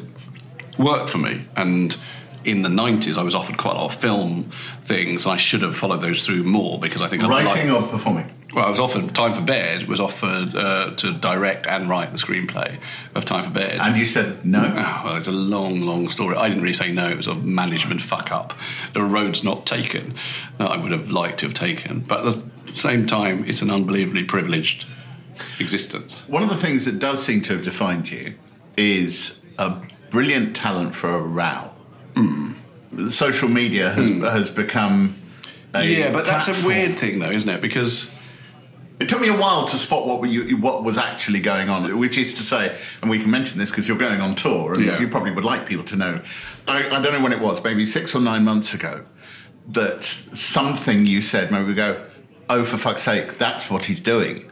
[0.77, 1.45] worked for me.
[1.55, 1.95] And
[2.43, 4.49] in the 90s, I was offered quite a lot of film
[4.81, 7.83] things, and I should have followed those through more because I think I Writing like-
[7.83, 8.29] or performing?
[8.53, 12.17] Well, I was offered Time for Bed was offered uh, to direct and write the
[12.17, 12.79] screenplay
[13.15, 13.79] of Time for Bed.
[13.79, 14.73] And you said no?
[14.77, 16.35] Oh, well, it's a long, long story.
[16.35, 17.09] I didn't really say no.
[17.09, 18.53] It was a management fuck up.
[18.93, 20.15] The roads not taken
[20.57, 22.01] that I would have liked to have taken.
[22.01, 24.85] But at the same time, it's an unbelievably privileged
[25.59, 26.23] existence.
[26.27, 28.35] One of the things that does seem to have defined you
[28.77, 31.71] is a brilliant talent for a row.
[32.93, 35.15] The Social media has, has become
[35.73, 37.61] a yeah, but that's a weird thing, though, isn't it?
[37.61, 38.11] Because
[39.01, 42.19] It took me a while to spot what you, what was actually going on, which
[42.19, 44.99] is to say, and we can mention this because you're going on tour, and Yeah.
[44.99, 46.21] you probably would like people to know.
[46.67, 49.03] I, I don't know when it was, maybe six or nine months ago,
[49.69, 52.05] that something you said made me go,
[52.47, 54.51] "Oh, for fuck's sake, that's what he's doing."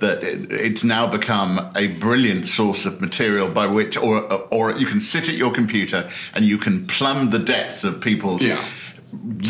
[0.00, 4.84] That it, it's now become a brilliant source of material by which, or or you
[4.84, 8.62] can sit at your computer and you can plumb the depths of people's Yeah.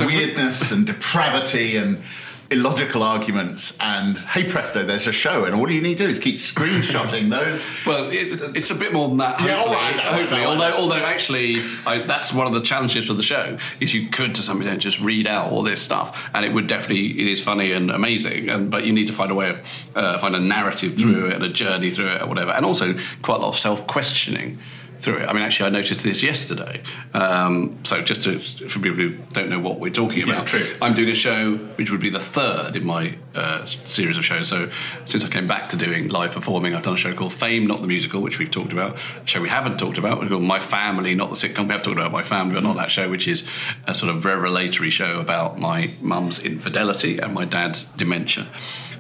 [0.00, 2.02] Weirdness and depravity and
[2.50, 6.18] illogical arguments, and hey presto, there's a show, and all you need to do is
[6.18, 7.66] keep screenshotting those.
[7.86, 9.40] Well, it, it's a bit more than that.
[9.40, 10.40] Yeah, Hopefully, all right, know, hopefully.
[10.40, 14.08] I although, although actually, I, that's one of the challenges for the show is you
[14.08, 17.28] could, to some extent, just read out all this stuff, and it would definitely it
[17.28, 18.48] is funny and amazing.
[18.48, 19.60] And but you need to find a way of
[19.94, 22.96] uh, find a narrative through it and a journey through it or whatever, and also
[23.22, 24.58] quite a lot of self questioning.
[24.98, 25.28] Through it.
[25.28, 26.82] I mean, actually, I noticed this yesterday.
[27.14, 30.66] Um, so, just to, for people who don't know what we're talking about, true.
[30.80, 34.48] I'm doing a show which would be the third in my uh, series of shows.
[34.48, 34.70] So
[35.04, 37.80] since I came back to doing live performing, I've done a show called Fame, not
[37.80, 38.98] the musical, which we've talked about.
[39.22, 41.66] A show we haven't talked about, we called My Family, not the sitcom.
[41.66, 43.46] We have talked about My Family, but not that show, which is
[43.86, 48.48] a sort of revelatory show about my mum's infidelity and my dad's dementia.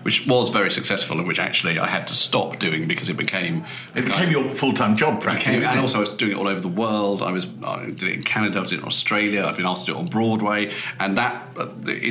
[0.06, 3.64] Which was very successful, and which actually I had to stop doing because it became
[3.92, 5.56] It became your full time job, practically.
[5.56, 7.22] became, and also I was doing it all over the world.
[7.22, 9.44] I was I did it in Canada, I doing it in Australia.
[9.44, 11.66] I've been asked to do it on Broadway, and that uh,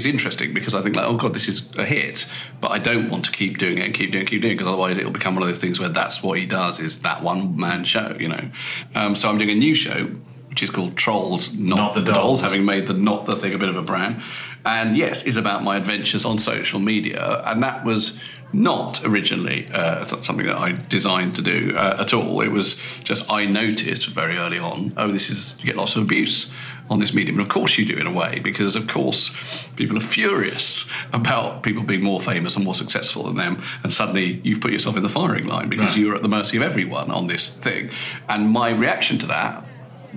[0.05, 2.29] interesting because I think like, oh god, this is a hit,
[2.59, 4.55] but I don't want to keep doing it and keep doing it, keep doing it
[4.57, 7.23] because otherwise it'll become one of those things where that's what he does is that
[7.23, 8.49] one man show, you know.
[8.93, 10.11] Um, so I'm doing a new show.
[10.55, 12.41] Which is called Trolls, not, Not the the dolls, Dolls.
[12.41, 14.21] having made the not the thing a bit of a brand.
[14.65, 17.41] And yes, is about my adventures on social media.
[17.45, 18.17] And that was
[18.53, 22.39] not originally uh, something that I designed to do uh, at all.
[22.39, 26.03] It was just I noticed very early on, oh, this is, you get lots of
[26.03, 26.49] abuse
[26.89, 27.35] on this medium.
[27.37, 29.35] And of course you do in a way, because of course
[29.75, 33.61] people are furious about people being more famous and more successful than them.
[33.83, 35.97] And suddenly you've put yourself in the firing line because Right.
[35.97, 37.89] you're at the mercy of everyone on this thing.
[38.29, 39.65] And my reaction to that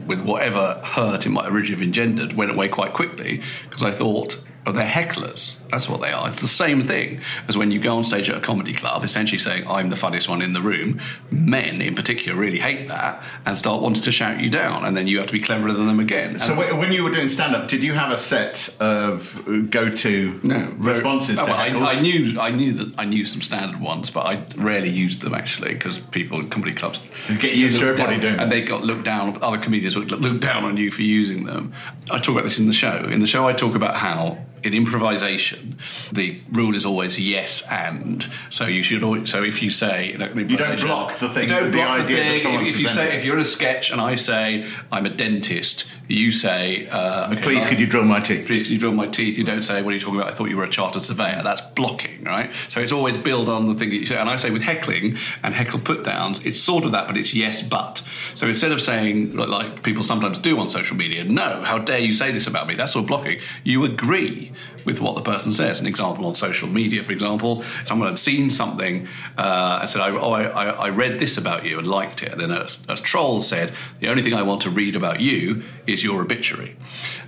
[0.06, 4.42] with whatever hurt it might originally have engendered, went away quite quickly because I thought,
[4.66, 5.54] oh, they're hecklers.
[5.70, 6.28] That's what they are.
[6.28, 9.38] It's the same thing as when you go on stage at a comedy club, essentially
[9.38, 11.00] saying, I'm the funniest one in the room.
[11.30, 15.06] Men, in particular, really hate that and start wanting to shout you down, and then
[15.06, 16.38] you have to be cleverer than them again.
[16.40, 19.36] So And- wh- when you were doing stand up, did you have a set of
[19.46, 21.92] uh, go to no responses Oh, to well, I.
[21.94, 25.34] I knew I knew that I knew some standard ones, but I rarely used them
[25.34, 28.62] actually because people in comedy clubs You get used to everybody down, doing and they
[28.62, 29.36] got looked down.
[29.42, 31.72] Other comedians would look down on you for using them.
[32.10, 33.04] I talk about this in the show.
[33.10, 35.78] In the show, I talk about how in improvisation
[36.12, 38.28] the rule is always yes and.
[38.50, 39.30] So you should always.
[39.30, 42.42] So if you say you, know, improvisation- block the thing, you don't the idea that
[42.42, 42.60] thing.
[42.60, 45.86] If, if you say if you're in a sketch and I say I'm a dentist,
[46.08, 48.46] you say uh, okay, Please, I- could you drill my teeth?
[48.46, 49.38] Please, can you drill my teeth?
[49.38, 50.32] You don't say, what are you talking about?
[50.32, 51.42] I thought you were a chartered surveyor.
[51.42, 52.50] That's blocking, right?
[52.68, 54.16] So it's always build on the thing that you say.
[54.16, 57.34] And I say with heckling and heckle put downs, it's sort of that, but it's
[57.34, 58.02] yes, but.
[58.34, 61.98] So instead of saying, like, like people sometimes do on social media, no, how dare
[61.98, 62.74] you say this about me?
[62.74, 63.38] That's sort of blocking.
[63.62, 64.52] You agree
[64.84, 65.80] with what the person says.
[65.80, 70.10] An example on social media, for example, someone had seen something uh, and said, I,
[70.10, 72.32] oh, I, I I read this about you and liked it.
[72.32, 75.62] And then a, a troll said, the only thing I want to read about you
[75.86, 76.76] is your obituary.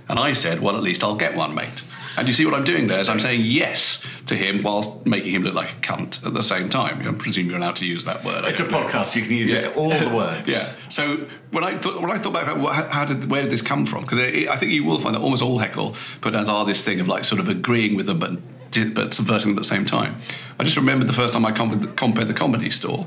[0.09, 1.83] And I said, well, at least I'll get one, mate.
[2.17, 5.33] And you see what I'm doing there is I'm saying yes to him whilst making
[5.33, 7.07] him look like a cunt at the same time.
[7.07, 8.45] I presume you're allowed to use that word.
[8.45, 8.83] It's a know.
[8.83, 9.15] podcast.
[9.15, 10.49] You can use it, all the words.
[10.51, 10.67] Yeah.
[10.89, 13.61] So when I thought, when I thought back, about what- how, did where did this
[13.61, 14.01] come from?
[14.01, 17.07] Because I think you will find that almost all heckle put are this thing of
[17.07, 18.37] like sort of agreeing with them, but
[18.93, 20.21] but subverting them at the same time.
[20.57, 23.05] I just remembered the first time I compared, compared the comedy store,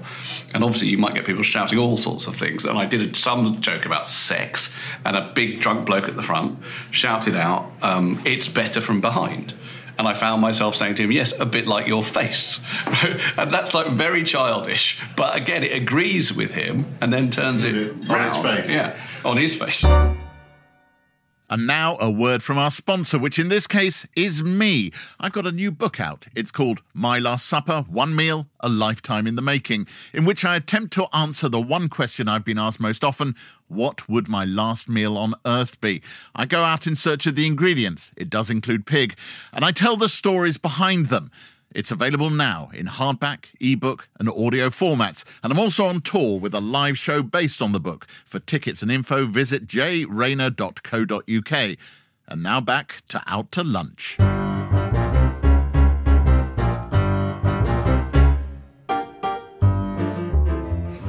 [0.53, 2.67] and obviously you might get people shouting all sorts of things.
[2.67, 4.75] And I did some joke about sex,
[5.07, 6.59] and a big drunk bloke at the front
[6.91, 9.55] shouted out, um, "It's better from behind."
[9.99, 12.61] And I found myself saying to him, Yes, a bit like your face.
[13.37, 15.01] and that's like very childish.
[15.17, 18.71] But again, it agrees with him and then turns it On its face.
[18.71, 19.85] Yeah, on his face.
[21.55, 24.91] And now a word from our sponsor, which in this case is me.
[25.21, 26.27] I've got a new book out.
[26.35, 30.57] It's called My Last Supper One Meal, A Lifetime in the Making, in which I
[30.57, 33.37] attempt to answer the one question I've been asked most often
[33.69, 36.03] What would my last meal on earth be?
[36.35, 38.11] I go out in search of the ingredients.
[38.17, 39.17] It does include pig.
[39.53, 41.31] And I tell the stories behind them.
[41.75, 45.25] It's available now in hardback, ebook, and audio formats.
[45.43, 48.07] And I'm also on tour with a live show based on the book.
[48.25, 51.79] For tickets and info, visit jrayner.co.uk.
[52.27, 54.17] And now back to Out to Lunch.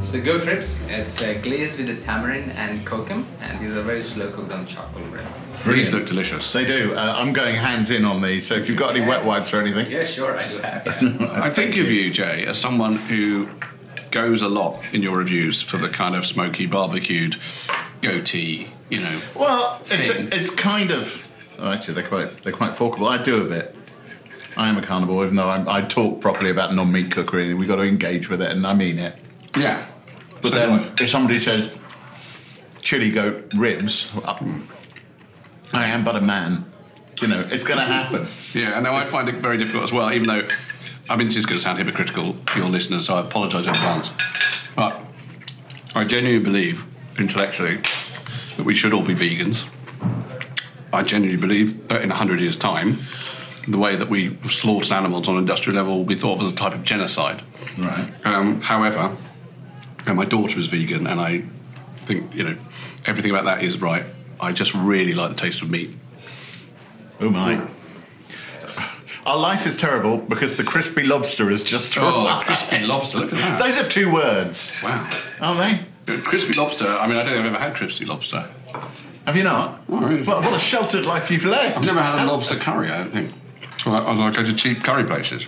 [0.04, 4.02] So goat ribs, it's uh, glazed with the tamarind and kokum, and these are very
[4.02, 5.28] slow cooked on charcoal grill.
[5.66, 6.52] These look delicious.
[6.52, 6.94] They do.
[6.94, 9.62] Uh, I'm going hands in on these, so if you've got any wet wipes or
[9.62, 9.90] anything.
[9.92, 10.86] Yeah, sure, I do have.
[10.86, 11.28] Yeah.
[11.44, 13.50] I think of you, Jay, as someone who
[14.12, 17.38] goes a lot in your reviews for the kind of smoky, barbecued,
[18.02, 19.22] goatee, you know.
[19.36, 20.30] Well, it's, Thing.
[20.32, 21.22] it's kind of.
[21.58, 23.08] Oh, actually, they're quite they're quite forkable.
[23.08, 23.76] I do a bit.
[24.58, 27.76] I am a carnivore, even though I'm, I talk properly about non-meat cookery, we've got
[27.76, 29.18] to engage with it, and I mean it.
[29.58, 29.86] Yeah.
[30.42, 31.70] But So then, if somebody says
[32.82, 34.40] chili goat ribs, uh,
[35.74, 36.72] I am but a man.
[37.22, 38.28] You know, it's going to happen.
[38.54, 40.48] Yeah, and now I find it very difficult as well, even though,
[41.10, 43.70] I mean, this is going to sound hypocritical for your listeners, so I apologise in
[43.70, 44.12] advance.
[44.76, 45.00] But
[45.96, 46.86] I genuinely believe,
[47.18, 47.82] intellectually,
[48.58, 49.70] that we should all be vegans.
[50.92, 53.00] I genuinely believe that in 100 years' time,
[53.68, 56.52] the way that we slaughtered animals on an industrial level will be thought of as
[56.52, 57.42] a type of genocide.
[57.78, 58.14] Right.
[58.24, 59.18] Um, however,
[60.06, 61.44] and my daughter is vegan, and I
[62.06, 62.58] think, you know,
[63.06, 64.06] everything about that is right.
[64.40, 65.92] I just really like the taste of meat.
[67.20, 67.68] Oh my.
[69.26, 73.40] Our life is terrible because the crispy lobster is just Oh, crispy lobster, look at
[73.40, 73.60] that.
[73.60, 75.10] Those are two words, Wow.
[75.42, 76.18] aren't they?
[76.22, 76.86] Crispy lobster.
[76.88, 78.48] I mean, I don't think I've ever had crispy lobster.
[79.26, 79.82] Have you not?
[79.90, 80.22] Oh, really?
[80.22, 81.74] What, what a sheltered life you've led.
[81.74, 82.92] I've never had a lobster curry.
[82.92, 83.32] I don't think.
[83.80, 85.48] So I, I go to cheap curry places.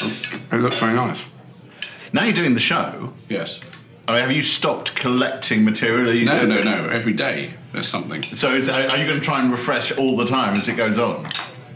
[0.00, 1.26] It looks very nice.
[2.14, 3.12] Now you're doing the show.
[3.28, 3.60] Yes.
[4.10, 6.12] I mean, have you stopped collecting material?
[6.12, 6.88] You- No, no, no.
[6.88, 8.22] Every day there's something.
[8.34, 10.98] So is, are you going to try and refresh all the time as it goes
[10.98, 11.28] on?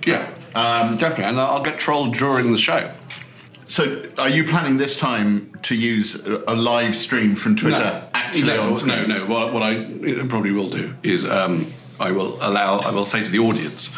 [0.05, 0.29] Yeah.
[0.55, 1.25] Um, definitely.
[1.25, 2.93] And I'll get trolled during the show.
[3.67, 8.75] So are you planning this time to use a live stream from Twitter actually no,
[8.75, 9.27] on no, no.
[9.27, 9.85] What, what I
[10.29, 13.91] probably will do is um, I will allow, I will say to the audience,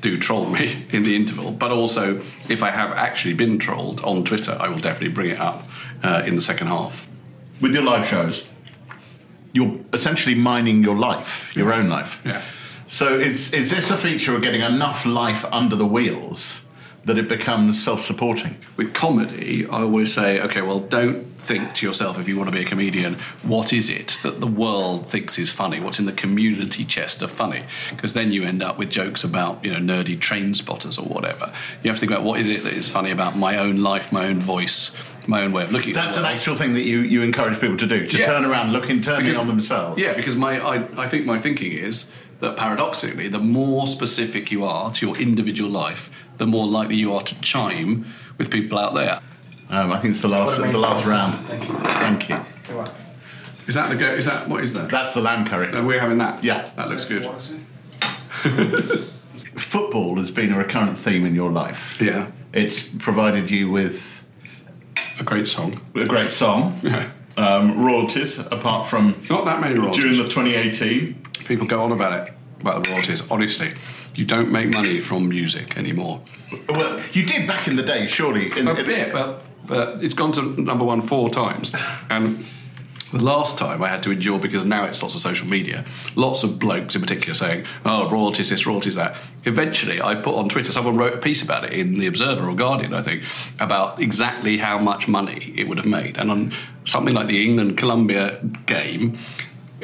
[0.00, 1.52] do troll me in the interval.
[1.52, 5.38] But also, if I have actually been trolled on Twitter, I will definitely bring it
[5.38, 5.68] up
[6.02, 7.06] uh, in the second half.
[7.62, 8.46] With your live shows,
[9.52, 12.20] you're essentially mining your life, your own life.
[12.24, 12.42] Yeah.
[12.88, 16.62] So is is this a feature of getting enough life under the wheels
[17.04, 18.56] that it becomes self-supporting?
[18.76, 22.56] with comedy, I always say, okay, well, don't think to yourself if you want to
[22.56, 25.78] be a comedian, what is it that the world thinks is funny?
[25.80, 27.64] What's in the community chest of funny?
[27.90, 31.52] Because then you end up with jokes about, you know, nerdy train spotters or whatever.
[31.82, 34.10] You have to think about what is it that is funny about my own life,
[34.10, 34.92] my own voice,
[35.26, 36.00] my own way of looking at it.
[36.04, 38.26] That's an actual thing that you, you encourage people to do, to Yeah.
[38.26, 40.00] turn around, look internally Because- on themselves.
[40.00, 42.06] Yeah, because my I, I think my thinking is
[42.40, 47.14] that paradoxically, the more specific you are to your individual life, the more likely you
[47.14, 48.04] are to chime
[48.38, 49.20] with people out there.
[49.70, 51.46] Um, I think it's the last the last round.
[51.46, 51.74] Thank you.
[51.78, 52.40] Thank you.
[53.68, 54.06] Is that the go?
[54.12, 54.90] Is that what is that?
[54.90, 55.68] That's the lamb curry.
[55.72, 56.42] Uh, we're having that.
[56.42, 56.70] Yeah.
[56.76, 57.22] that looks good.
[59.56, 62.00] Football has been a recurrent theme in your life.
[62.00, 64.21] Yeah, It's provided you with
[65.22, 65.80] a great song.
[65.94, 70.02] a great song, Yeah, um, royalties, apart from not that many royalties.
[70.02, 71.14] during the 2018.
[71.46, 73.22] People go on about it about the royalties.
[73.30, 73.70] Honestly,
[74.14, 76.20] you don't make money from music anymore.
[76.68, 78.52] Well, you did back in the day, surely.
[78.58, 81.72] In, A bit, but but it's gone to number one four times,
[82.10, 82.44] and
[83.12, 85.84] the last time I had to endure because now it's lots of social media,
[86.16, 90.48] lots of blokes in particular saying, "Oh, royalties this, royalties that." Eventually, I put on
[90.48, 90.72] Twitter.
[90.72, 93.22] Someone wrote a piece about it in the Observer or Guardian, I think,
[93.60, 96.52] about exactly how much money it would have made, and on
[96.84, 99.18] something like the England Colombia game.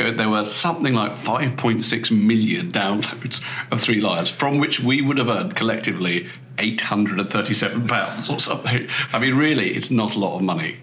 [0.01, 5.19] uh, There were something like 5.6 million downloads of Three Lions, from which we would
[5.19, 6.27] have earned collectively
[6.59, 8.89] 837 pounds or something.
[9.13, 10.79] I mean, really, it's not a lot of money.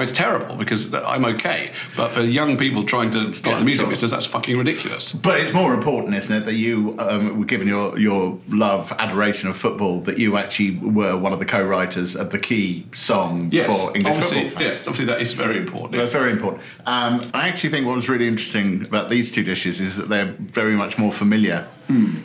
[0.00, 3.58] I mean, it's terrible because I'm okay, but for young people trying to start Yeah,
[3.58, 3.90] the music sure.
[3.90, 5.12] business, that's fucking ridiculous.
[5.12, 9.58] But it's more important, isn't it, that you, um, given your, your love, adoration of
[9.58, 13.94] football, that you actually were one of the co-writers of the key song Yes, for
[13.94, 14.62] English obviously, football.
[14.62, 14.76] fans.
[14.78, 16.10] yes, obviously that is very important.
[16.10, 16.62] Very important.
[16.86, 20.34] Um, I actually think what was really interesting about these two dishes is that they're
[20.38, 21.66] very much more familiar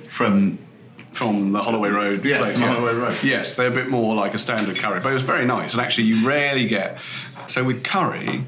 [0.10, 0.60] from.
[1.16, 2.26] From the Holloway Road.
[2.26, 3.18] Yeah, place, from Holloway Road.
[3.24, 5.74] Yes, they're a bit more like a standard curry, but it was very nice.
[5.74, 7.00] And actually, you rarely get.
[7.48, 8.44] So with curry,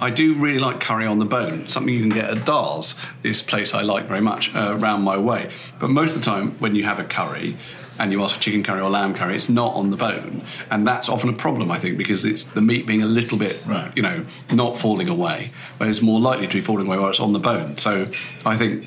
[0.00, 1.66] I do really like curry on the bone.
[1.66, 5.16] Something you can get at Dars, this place I like very much uh, around my
[5.16, 5.50] way.
[5.80, 7.56] But most of the time, when you have a curry.
[7.96, 10.84] And you ask for chicken curry or lamb curry, it's not on the bone, and
[10.84, 13.92] that's often a problem, I think, because it's the meat being a little bit, Right.
[13.94, 17.20] you know, not falling away, but it's more likely to be falling away where it's
[17.20, 17.78] on the bone.
[17.78, 18.08] So,
[18.44, 18.84] I think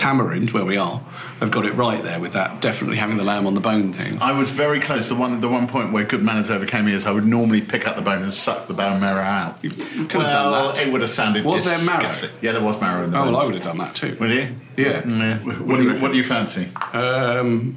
[0.00, 0.98] Tamarind, where we are,
[1.40, 4.18] have got it right there with that definitely having the lamb on the bone thing.
[4.20, 7.04] I was very close to one the one point where good manners overcame me is
[7.06, 9.58] I would normally pick up the bone and suck the bone marrow out.
[9.62, 10.86] You could have well, done that.
[10.86, 12.10] it would have sounded Was there marrow?
[12.40, 13.36] Yeah, there was marrow in the Oh, well.
[13.36, 14.16] I would have done that too.
[14.18, 14.56] Would you?
[14.78, 15.06] Yeah.
[15.06, 15.38] Yeah.
[15.38, 16.68] What do you, what do you fancy?
[16.94, 17.76] Um,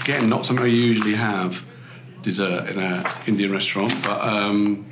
[0.00, 1.64] again, not something I usually have
[2.22, 4.90] dessert in an Indian restaurant, but um,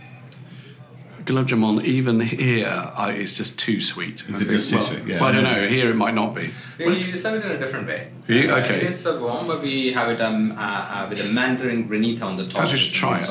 [1.29, 4.25] gulab jamun, even here, I, it's just too sweet.
[4.29, 5.07] Is I it just too well, sweet?
[5.07, 5.21] Yeah.
[5.21, 5.69] well, I don't know.
[5.69, 6.51] Here it might not be.
[6.79, 8.09] We you serve it in a different way.
[8.29, 8.77] Yeah, Uh, okay.
[8.77, 12.23] It is served warm, but we have it um, uh, uh, with a mandarin granita
[12.23, 12.53] on the top.
[12.55, 13.29] Perhaps we should try it.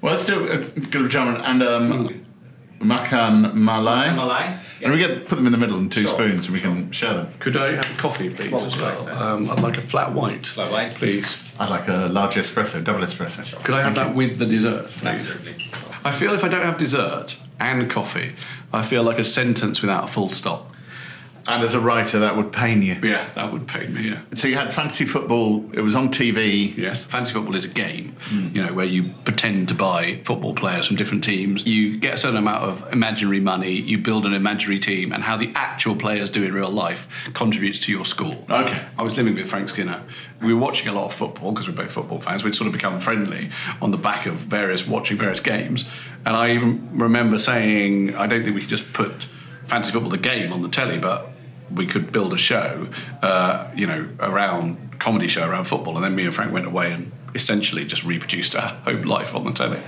[0.00, 2.24] Well, let's do a gulab jamun and um,
[2.80, 4.08] makan malai.
[4.14, 4.58] Malai?
[4.82, 6.90] And we get put them in the middle in two Sure, spoons, and we can
[6.90, 7.28] share them.
[7.38, 9.04] Could I have a coffee, please, What as would you well?
[9.04, 9.16] like.
[9.16, 10.46] Um, I'd like a flat white.
[10.48, 10.94] Flat white?
[10.96, 11.36] Please.
[11.60, 13.44] I'd like a large espresso, double espresso.
[13.64, 15.30] Could I have that with the dessert, please?
[15.30, 15.54] Absolutely.
[16.04, 18.34] I feel if I don't have dessert and coffee,
[18.72, 20.71] I feel like a sentence without a full stop.
[21.46, 22.98] And as a writer, that would pain you.
[23.02, 24.10] Yeah, that would pain me.
[24.10, 24.22] Yeah.
[24.34, 25.68] So you had fantasy football.
[25.72, 26.76] It was on TV.
[26.76, 28.48] Yes, fantasy football is a game, hmm.
[28.54, 31.66] you know, where you pretend to buy football players from different teams.
[31.66, 35.36] You get a certain amount of imaginary money, you build an imaginary team, and how
[35.36, 38.38] the actual players do in real life contributes to your score.
[38.48, 38.80] Okay.
[38.98, 40.02] I was living with Frank Skinner.
[40.40, 42.44] We were watching a lot of football because we're both football fans.
[42.44, 45.84] We'd sort of become friendly on the back of various watching various games.
[46.24, 49.26] And I even remember saying, I don't think we could just put
[49.64, 51.31] fantasy football the game on the telly, but
[51.74, 52.88] we could build a show,
[53.22, 56.92] uh, you know, around comedy show around football, and then me and Frank went away
[56.92, 59.80] and essentially just reproduced our home life on the telly.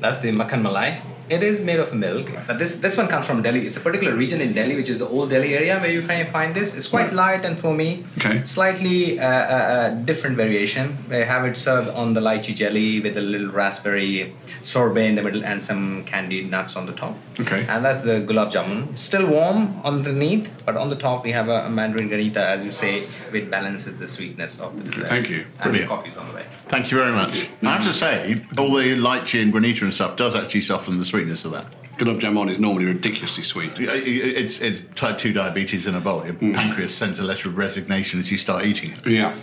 [0.00, 1.00] That's the Makan Malai.
[1.30, 2.28] It is made of milk.
[2.48, 3.64] But this this one comes from Delhi.
[3.64, 6.28] It's a particular region in Delhi, which is the old Delhi area where you find,
[6.30, 6.74] find this.
[6.76, 8.04] It's quite light and foamy.
[8.18, 8.44] Okay.
[8.44, 10.98] Slightly uh, uh, uh, different variation.
[11.08, 15.22] They have it served on the lychee jelly with a little raspberry sorbet in the
[15.22, 17.16] middle and some candied nuts on the top.
[17.38, 17.64] Okay.
[17.68, 18.98] And that's the gulab jamun.
[18.98, 22.72] Still warm underneath, but on the top we have a, a mandarin granita, as you
[22.72, 25.08] say, which balances the sweetness of the dessert.
[25.08, 25.38] Thank you.
[25.38, 25.90] And the Brilliant.
[25.90, 26.44] coffee's on the way.
[26.68, 27.48] Thank you very much.
[27.62, 31.04] I have to say, all the lychee and granita and stuff does actually soften the
[31.20, 31.66] sweetness of that.
[31.98, 33.72] Gulab jamun is normally ridiculously sweet.
[33.78, 36.24] It's, it's type 2 diabetes in a bowl.
[36.24, 39.06] Your pancreas sends a letter of resignation as you start eating it.
[39.06, 39.36] Yeah.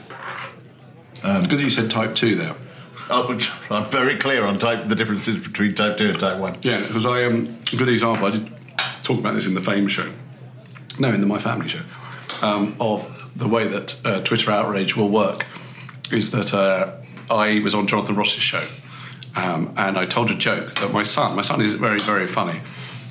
[1.24, 2.56] it's good that you said type 2 there.
[3.12, 6.58] Oh, which- I'm very clear on type the differences between type 2 and type 1.
[6.64, 8.26] Yeah, because I um, a good example.
[8.26, 8.52] I did
[9.04, 10.12] talk about this in the Fame show,
[10.98, 11.84] no, in the My Family show,
[12.42, 13.06] um, of
[13.36, 15.46] the way that uh, Twitter outrage will work.
[16.12, 16.96] Is that uh,
[17.30, 18.66] I was on Jonathan Ross's show,
[19.38, 22.60] um, and I told a joke that my son, my son is very very funny,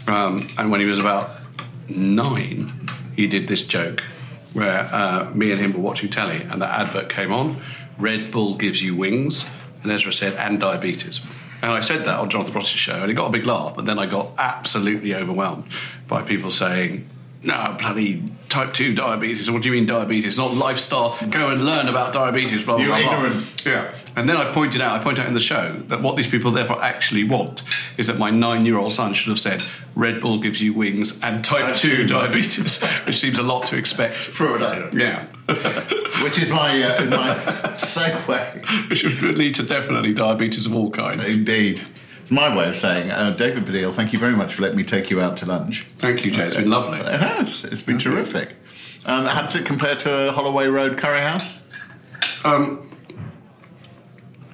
[0.07, 1.31] um, and when he was about
[1.89, 4.03] nine, he did this joke
[4.53, 7.61] where uh, me and him were watching telly, and the advert came on.
[7.99, 9.45] Red Bull gives you wings,
[9.83, 11.20] and Ezra said, and diabetes.
[11.62, 13.74] And I said that on Jonathan Ross's show, and it got a big laugh.
[13.77, 15.64] But then I got absolutely overwhelmed
[16.09, 17.09] by people saying,
[17.47, 19.51] "No, bloody type two diabetes.
[19.51, 20.36] What do you mean diabetes?
[20.38, 21.16] Not lifestyle.
[21.30, 22.99] Go and learn about diabetes." Blah blah You blah.
[23.03, 23.47] blah." ignorant.
[23.64, 23.94] Yeah.
[24.16, 26.51] And then I pointed out, I point out in the show that what these people
[26.51, 27.62] therefore actually want
[27.99, 29.62] is that my nine-year-old son should have said,
[29.94, 32.07] "Red Bull gives you wings and type, Type two two.
[32.07, 34.16] diabetes," which seems a lot to expect.
[34.16, 34.99] From an item.
[34.99, 35.26] Yeah.
[36.24, 37.28] Which is my, uh, my
[37.76, 38.88] segue.
[38.90, 41.22] Which would lead to definitely diabetes of all kinds.
[41.36, 41.82] Indeed.
[42.27, 44.83] It's my way of saying, uh, David Baddiel, thank you very much for letting me
[44.83, 45.87] take you out to lunch.
[46.01, 46.43] Thank you, Jay.
[46.43, 46.99] It's been lovely.
[46.99, 47.62] It has.
[47.62, 48.57] It's been terrific.
[49.05, 51.61] Um, how does it compare to a Holloway Road curry house?
[52.43, 52.91] Um,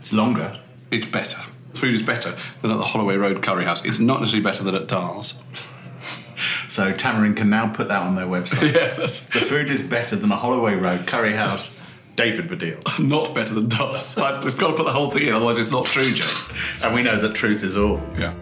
[0.01, 0.61] It's longer.
[0.91, 1.39] it's better.
[1.73, 3.83] The food is better than at the Holloway Road Curry House.
[3.87, 5.41] It's not necessarily better than at Dar's.
[6.68, 8.75] So Tamarind can now put that on their website.
[8.75, 11.70] Yeah, that's The food is better than a Holloway Road curry house.
[12.16, 12.99] David Baddiel.
[13.09, 14.14] not better than Dar's.
[14.18, 16.25] I- We've got to put the whole thing in, otherwise it's not true, Jay.
[16.83, 18.03] And we know that truth is all.
[18.18, 18.35] Yeah.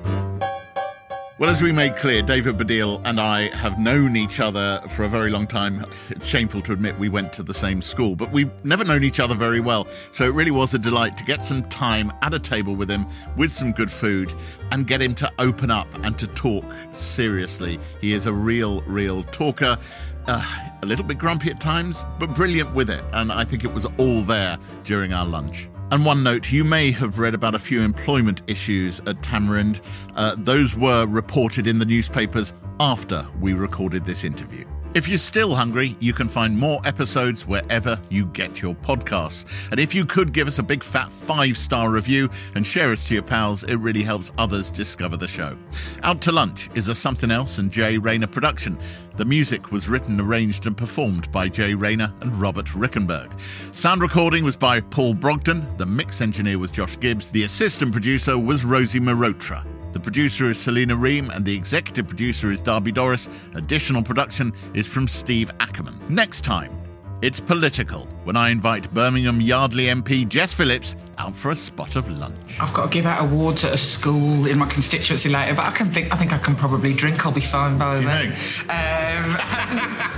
[1.41, 5.09] Well, as we made clear, David Baddiel and I have known each other for a
[5.09, 5.83] very long time.
[6.11, 9.21] It's shameful to admit we went to the same school, but we've never known each
[9.21, 9.89] other very well.
[10.11, 13.07] So it really was a delight to get some time at a table with him
[13.39, 14.35] with some good food
[14.71, 17.81] and get him to open up and to talk seriously.
[18.03, 19.79] He is a real, real talker.
[20.27, 20.45] Uh,
[20.83, 23.03] a little bit grumpy at times, but brilliant with it.
[23.15, 25.71] And I think it was all there during our lunch.
[25.93, 29.81] And one note, you may have read about a few employment issues at Tamarind.
[30.15, 34.65] Uh, those were reported in the newspapers after we recorded this interview.
[34.93, 39.45] If you're still hungry, you can find more episodes wherever you get your podcasts.
[39.71, 43.05] And if you could give us a big fat five star review and share us
[43.05, 45.57] to your pals, it really helps others discover the show.
[46.03, 48.77] Out to Lunch is a Somethin' Else and Jay Rayner production.
[49.15, 53.31] The music was written, arranged, and performed by Jay Rayner and Robert Rickenberg.
[53.73, 55.79] Sound recording was by Paul Brogdon.
[55.79, 57.31] The mix engineer was Josh Gibbs.
[57.31, 59.65] The assistant producer was Rosie Marotra.
[59.93, 63.29] The producer is Selena Ream and the executive producer is Darby Doris.
[63.55, 66.01] Additional production is from Steve Ackerman.
[66.09, 66.81] Next time,
[67.23, 72.11] it's political when I invite Birmingham Yardley MP Jess Phillips out for a spot of
[72.11, 72.59] lunch.
[72.61, 75.71] I've got to give out awards at a school in my constituency later, but I
[75.73, 77.27] can think I think I can probably drink.
[77.27, 78.33] I'll be fine by then.
[78.71, 79.37] Um,